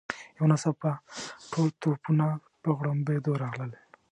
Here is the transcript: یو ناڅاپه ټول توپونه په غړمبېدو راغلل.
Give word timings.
یو 0.37 0.45
ناڅاپه 0.51 0.91
ټول 1.51 1.67
توپونه 1.81 2.27
په 2.61 2.69
غړمبېدو 2.77 3.31
راغلل. 3.43 3.71